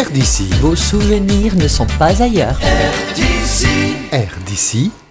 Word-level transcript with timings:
RDC. 0.00 0.44
Vos 0.62 0.76
souvenirs 0.76 1.54
ne 1.56 1.68
sont 1.68 1.86
pas 1.98 2.22
ailleurs. 2.22 2.58
RDC.fr 4.12 5.09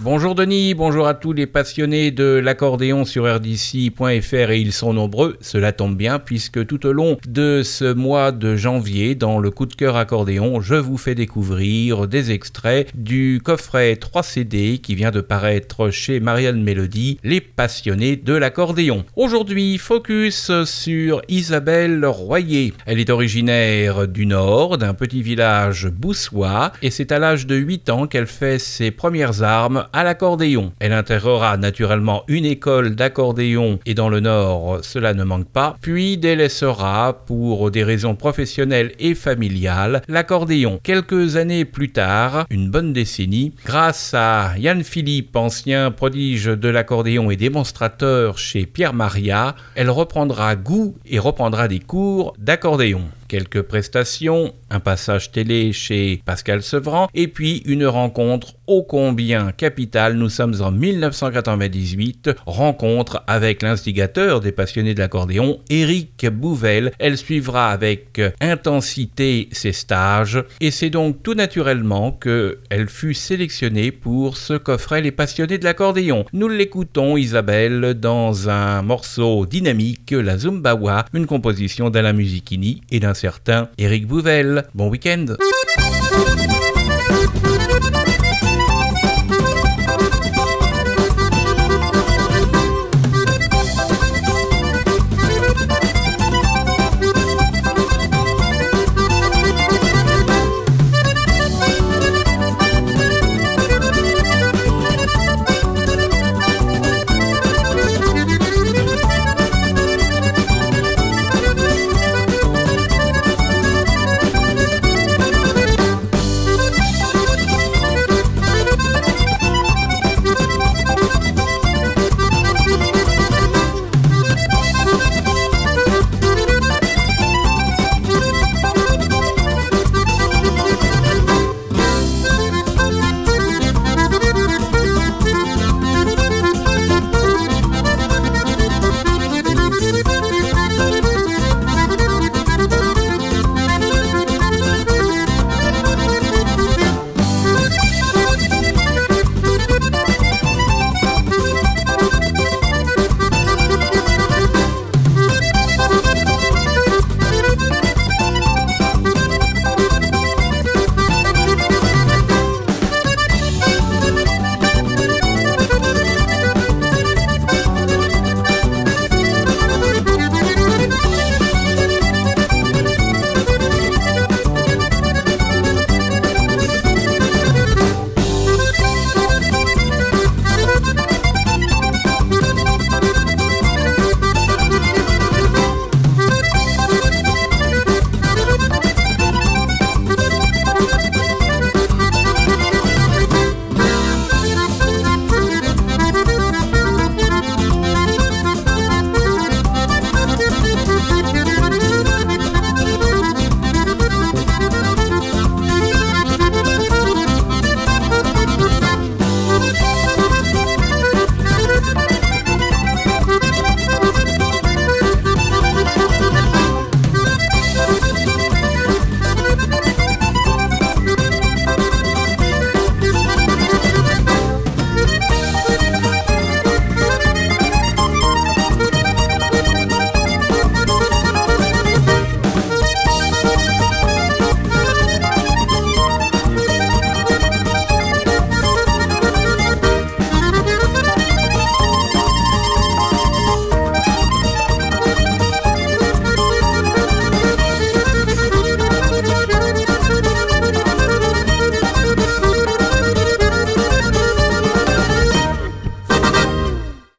Bonjour 0.00 0.34
Denis, 0.34 0.74
bonjour 0.74 1.06
à 1.06 1.14
tous 1.14 1.32
les 1.32 1.46
passionnés 1.46 2.10
de 2.10 2.38
l'accordéon 2.42 3.06
sur 3.06 3.24
rdc.fr 3.24 4.50
et 4.50 4.58
ils 4.58 4.72
sont 4.72 4.92
nombreux, 4.92 5.38
cela 5.40 5.72
tombe 5.72 5.96
bien 5.96 6.18
puisque 6.18 6.66
tout 6.66 6.86
au 6.86 6.92
long 6.92 7.16
de 7.26 7.62
ce 7.62 7.94
mois 7.94 8.30
de 8.30 8.56
janvier, 8.56 9.14
dans 9.14 9.38
le 9.38 9.50
coup 9.50 9.64
de 9.64 9.74
cœur 9.74 9.96
accordéon, 9.96 10.60
je 10.60 10.74
vous 10.74 10.98
fais 10.98 11.14
découvrir 11.14 12.08
des 12.08 12.30
extraits 12.30 12.88
du 12.94 13.40
coffret 13.42 13.96
3 13.96 14.22
CD 14.22 14.78
qui 14.78 14.94
vient 14.94 15.10
de 15.10 15.22
paraître 15.22 15.90
chez 15.90 16.20
Marianne 16.20 16.62
Mélodie, 16.62 17.18
les 17.24 17.40
passionnés 17.40 18.16
de 18.16 18.34
l'accordéon. 18.34 19.04
Aujourd'hui, 19.16 19.78
focus 19.78 20.50
sur 20.64 21.22
Isabelle 21.28 22.04
Royer. 22.04 22.74
Elle 22.84 23.00
est 23.00 23.10
originaire 23.10 24.08
du 24.08 24.26
Nord, 24.26 24.76
d'un 24.76 24.92
petit 24.94 25.22
village 25.22 25.88
boussois 25.88 26.72
et 26.82 26.90
c'est 26.90 27.12
à 27.12 27.18
l'âge 27.18 27.46
de 27.46 27.56
8 27.56 27.88
ans 27.88 28.06
qu'elle 28.06 28.26
fait 28.26 28.58
ses 28.58 28.89
premières 28.90 29.42
armes 29.42 29.86
à 29.92 30.04
l'accordéon. 30.04 30.72
Elle 30.78 30.92
intégrera 30.92 31.56
naturellement 31.56 32.24
une 32.28 32.44
école 32.44 32.94
d'accordéon 32.94 33.78
et 33.86 33.94
dans 33.94 34.08
le 34.08 34.20
Nord, 34.20 34.80
cela 34.82 35.14
ne 35.14 35.24
manque 35.24 35.48
pas, 35.48 35.76
puis 35.80 36.18
délaissera, 36.18 37.24
pour 37.26 37.70
des 37.70 37.84
raisons 37.84 38.14
professionnelles 38.14 38.92
et 38.98 39.14
familiales, 39.14 40.02
l'accordéon. 40.08 40.80
Quelques 40.82 41.36
années 41.36 41.64
plus 41.64 41.90
tard, 41.90 42.46
une 42.50 42.70
bonne 42.70 42.92
décennie, 42.92 43.54
grâce 43.64 44.14
à 44.14 44.52
Yann 44.58 44.82
Philippe, 44.82 45.36
ancien 45.36 45.90
prodige 45.90 46.46
de 46.46 46.68
l'accordéon 46.68 47.30
et 47.30 47.36
démonstrateur 47.36 48.38
chez 48.38 48.66
Pierre 48.66 48.94
Maria, 48.94 49.54
elle 49.74 49.90
reprendra 49.90 50.56
goût 50.56 50.96
et 51.06 51.18
reprendra 51.18 51.68
des 51.68 51.80
cours 51.80 52.34
d'accordéon 52.38 53.02
quelques 53.30 53.62
prestations, 53.62 54.52
un 54.70 54.80
passage 54.80 55.30
télé 55.30 55.72
chez 55.72 56.20
Pascal 56.24 56.64
Sevran, 56.64 57.08
et 57.14 57.28
puis 57.28 57.62
une 57.64 57.86
rencontre 57.86 58.54
ô 58.66 58.82
combien 58.82 59.52
capitale. 59.52 60.14
Nous 60.14 60.28
sommes 60.28 60.60
en 60.60 60.72
1998, 60.72 62.30
rencontre 62.44 63.22
avec 63.28 63.62
l'instigateur 63.62 64.40
des 64.40 64.50
passionnés 64.50 64.94
de 64.94 64.98
l'accordéon, 64.98 65.60
Éric 65.70 66.26
Bouvel. 66.26 66.90
Elle 66.98 67.16
suivra 67.16 67.70
avec 67.70 68.20
intensité 68.40 69.48
ses 69.52 69.72
stages, 69.72 70.42
et 70.60 70.72
c'est 70.72 70.90
donc 70.90 71.22
tout 71.22 71.34
naturellement 71.34 72.10
qu'elle 72.10 72.88
fut 72.88 73.14
sélectionnée 73.14 73.92
pour 73.92 74.36
ce 74.38 74.54
coffret 74.54 75.02
Les 75.02 75.12
passionnés 75.12 75.58
de 75.58 75.64
l'accordéon. 75.64 76.24
Nous 76.32 76.48
l'écoutons, 76.48 77.16
Isabelle, 77.16 77.94
dans 77.94 78.48
un 78.48 78.82
morceau 78.82 79.46
dynamique, 79.46 80.10
la 80.10 80.36
Zumbawa, 80.36 81.04
une 81.14 81.26
composition 81.26 81.90
d'Alain 81.90 82.12
Musichini 82.12 82.82
et 82.90 82.98
d'un 82.98 83.14
certain 83.20 83.68
Eric 83.76 84.06
Bouvel. 84.06 84.66
Bon 84.72 84.88
week-end 84.88 85.36